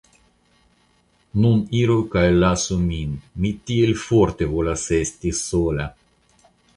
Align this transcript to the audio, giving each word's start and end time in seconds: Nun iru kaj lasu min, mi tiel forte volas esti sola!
Nun 1.41 1.59
iru 1.81 1.97
kaj 2.15 2.23
lasu 2.43 2.77
min, 2.85 3.11
mi 3.43 3.51
tiel 3.67 3.93
forte 4.07 4.49
volas 4.55 4.87
esti 4.99 5.35
sola! 5.41 5.87